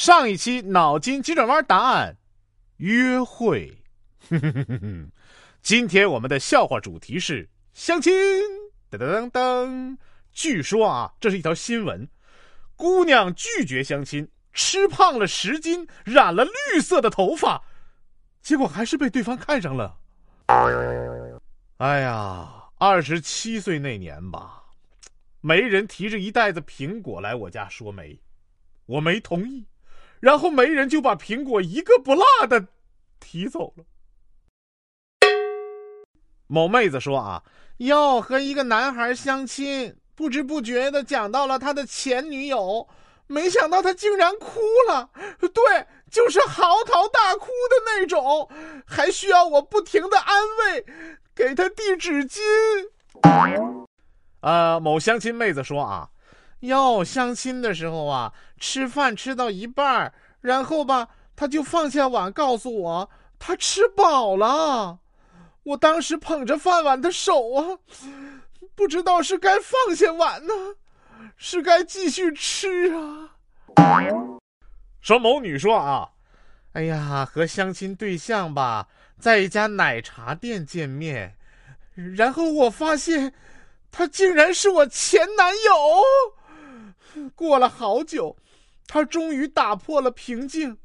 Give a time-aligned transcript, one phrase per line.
[0.00, 2.16] 上一期脑筋急转弯答案：
[2.78, 3.84] 约会。
[5.60, 8.10] 今天我们的笑话主题是相亲。
[8.90, 9.98] 噔噔噔噔，
[10.32, 12.08] 据说啊，这是一条新闻：
[12.76, 17.62] 姑娘拒绝相亲，吃胖了十斤，染了绿色的头发，
[18.40, 19.98] 结果还是被对方看上了。
[21.76, 24.62] 哎呀，二十七岁那年吧，
[25.42, 28.18] 媒人提着一袋子苹果来我家说媒，
[28.86, 29.66] 我没同意，
[30.20, 32.68] 然后媒人就把苹果一个不落的
[33.18, 33.84] 提走了。
[36.46, 37.42] 某妹子说啊。
[37.78, 42.86] 要和一个男孩相亲，不知不觉的讲到了他的前女友，
[43.26, 48.50] 没想到他竟然哭了，对，就是嚎啕大哭的那种，
[48.86, 50.84] 还需要我不停的安慰，
[51.34, 52.42] 给他递纸巾。
[54.42, 56.10] 呃，某相亲妹子说啊，
[56.60, 64.98] 要相亲的时候啊，吃饭吃到一半，然后吧，他就放下碗，告诉我他吃饱了。
[65.62, 67.78] 我当时捧着饭碗的手啊，
[68.74, 70.52] 不知道是该放下碗呢，
[71.36, 73.30] 是该继续吃啊。
[75.00, 76.10] 说某女说啊，
[76.72, 78.88] 哎呀，和相亲对象吧，
[79.18, 81.34] 在一家奶茶店见面，
[81.94, 83.32] 然后我发现，
[83.90, 85.72] 他竟然是我前男友。
[87.34, 88.36] 过了好久，
[88.86, 90.76] 他终于打破了平静。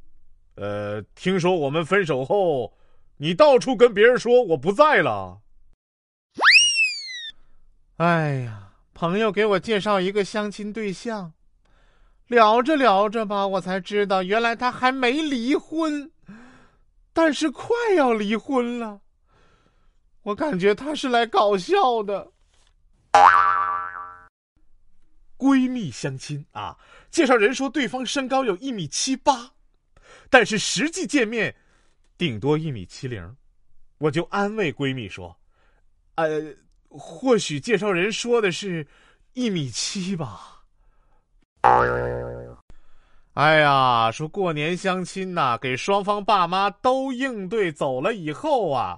[0.55, 2.73] 呃，听说我们分手后。
[3.17, 5.39] 你到处跟别人说我不在了。
[7.95, 11.31] 哎呀，朋友给我介绍一个相亲对象，
[12.27, 16.11] 聊着聊着吧，我才知道原来他还没离婚，
[17.13, 18.99] 但是快要离婚了。
[20.23, 22.33] 我感觉他是来搞笑的。
[25.37, 26.77] 闺蜜相亲啊，
[27.11, 29.51] 介绍人说对方身高有一米七八，
[30.29, 31.55] 但是实际见面。
[32.17, 33.35] 顶多一米七零，
[33.97, 35.37] 我就安慰闺蜜说
[36.15, 36.41] ：“呃，
[36.87, 38.87] 或许介绍人说的是
[39.33, 40.63] 一米七吧。”
[43.33, 48.97] 哎呀，说过年相亲呐，给双方爸妈都应对走了以后啊，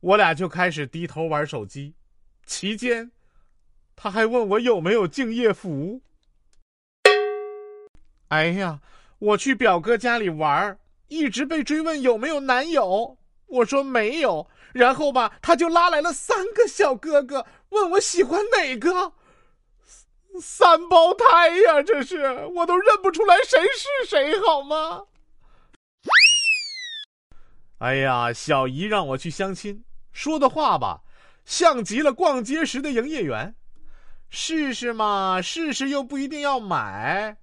[0.00, 1.94] 我俩就开始低头玩手机，
[2.44, 3.10] 期间
[4.02, 6.00] 他还问我有没有敬业福。
[8.28, 8.80] 哎呀，
[9.18, 10.78] 我去表哥家里玩
[11.08, 19.12] 一直被追问有没有男友，我说没有，然后吧，他就拉来了三个小哥哥，问我喜欢哪个，
[20.40, 25.02] 三胞胎呀，这是我都认不出来谁是谁，好吗？
[27.80, 31.02] 哎呀，小姨让我去相亲，说的话吧，
[31.44, 33.54] 像极了逛街时的营业员，
[34.30, 37.36] 试试嘛，试试又不一定要买。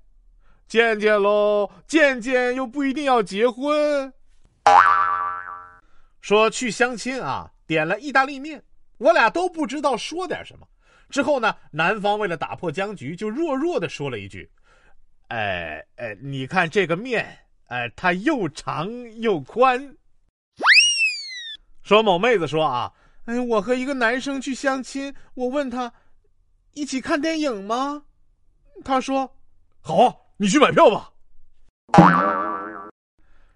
[0.67, 4.11] 见见喽，见见又不一定要结婚。
[6.21, 8.63] 说去相亲啊，点了意大利面，
[8.97, 10.67] 我俩都不知道说点什么。
[11.09, 14.49] 之后呢，男方为了打破僵局，就弱弱的说了一句
[15.29, 17.37] ：“哎哎，你看这个面，
[17.67, 18.89] 哎，它又长
[19.21, 19.95] 又宽。”
[21.83, 22.91] 说某妹子说啊，
[23.23, 25.93] 哎，我和一个男生去相亲，我问他，
[26.77, 28.03] 一起看电影吗？
[28.85, 29.35] 他说，
[29.81, 30.15] 好啊。
[30.39, 31.11] 你去买票吧。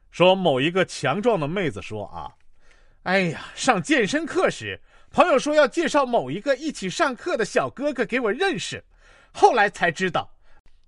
[0.09, 2.34] 说某一个强壮的妹子说啊，
[3.04, 8.84] 哎呀，上健身课时，朋友说要介绍某一个一起上课的小哥哥给我认识，
[9.32, 10.28] 后来才知道，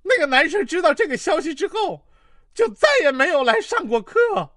[0.02, 2.04] 那个男生知道这个消息之后，
[2.56, 4.50] 就再也没有来上过课。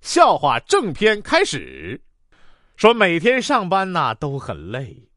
[0.00, 2.00] 笑话正片开始，
[2.76, 5.08] 说每天上班呐都很累。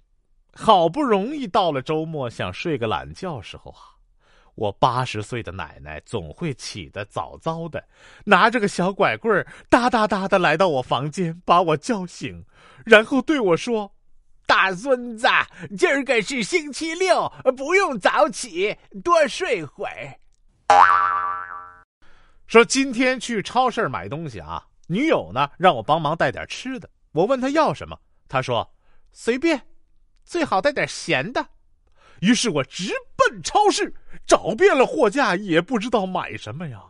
[0.53, 3.93] 好不容易到了周末，想睡个懒觉时候啊，
[4.55, 7.87] 我八十岁的奶奶总会起得早早的，
[8.25, 12.43] 拿着个小拐棍哒哒哒的来到我房间，把我叫醒，
[12.85, 13.93] 然后对我说
[14.47, 15.27] ：“大孙子，
[15.77, 20.19] 今儿个是星期六，不用早起，多睡会儿。”
[22.47, 28.73] 说今天去超市买东西啊，女友呢让我帮忙带点吃的，我问他要什么，他说
[29.11, 29.67] 随便。
[30.25, 31.47] 最好带点咸的，
[32.19, 33.95] 于是我直奔超市，
[34.25, 36.81] 找遍了货架，也不知道买什么呀。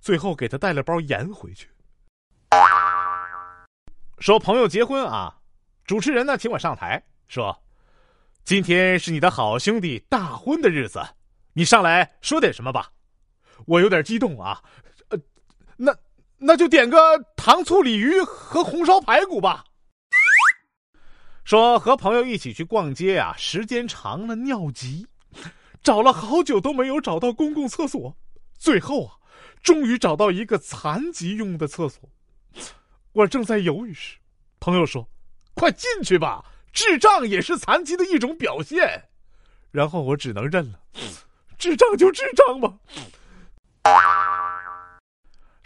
[0.00, 1.70] 最后给他带了包盐回去。
[4.18, 5.38] 说朋友结婚啊，
[5.84, 7.56] 主持人呢请我上台说
[8.42, 11.00] ：“今天是你的好兄弟大婚的日子，
[11.52, 12.90] 你上来说点什么吧。”
[13.64, 14.60] 我有点激动啊，
[15.10, 15.18] 呃，
[15.76, 15.96] 那
[16.38, 16.98] 那就点个
[17.36, 19.64] 糖醋鲤鱼和红烧排骨吧。
[21.44, 25.06] 说和朋友一起去逛街啊，时间长了尿急，
[25.82, 28.16] 找了好久都没有找到公共厕所，
[28.58, 29.14] 最后啊，
[29.62, 32.08] 终于找到一个残疾用的厕所。
[33.12, 34.16] 我正在犹豫时，
[34.58, 35.08] 朋友说
[35.54, 39.04] ：“快进去吧，智障也是残疾的一种表现。”
[39.70, 40.80] 然后我只能认了，
[41.56, 42.76] 智障就智障吧。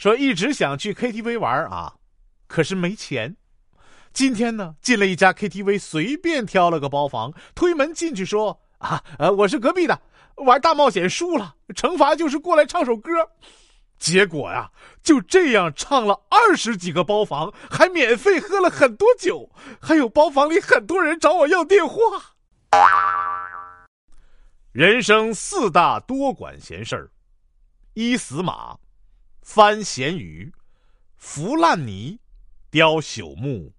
[0.01, 1.93] 说一直想去 KTV 玩啊，
[2.47, 3.37] 可是没钱。
[4.15, 10.01] 今天呢，进了一家 KTV，随便挑了个包房，推门进去说：“啊，呃，我是隔壁的，
[10.37, 13.11] 玩大冒险输了，惩罚就是过来唱首歌。”
[14.01, 14.71] 结果呀，
[15.03, 21.95] 就这样唱了二十几个包房，还免费喝了很多酒，还有包房里很多人找我要电话。
[24.73, 27.11] 人生四大多管闲事儿：
[27.93, 28.75] 一死马，
[29.43, 30.53] 翻咸鱼，
[31.17, 32.19] 扶烂泥，
[32.71, 33.73] 雕朽木。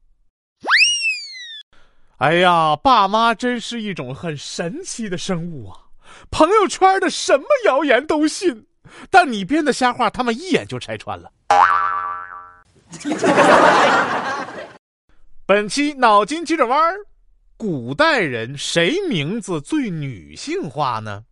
[2.18, 5.78] 哎呀，爸妈真是一种很神奇的生物啊！
[6.30, 8.68] 朋友圈的什么谣言都信，
[9.10, 11.32] 但你编的瞎话，他们一眼就拆穿了。
[15.48, 16.96] 本期脑筋急转弯：
[17.58, 21.24] 古代人谁名字最女性化呢？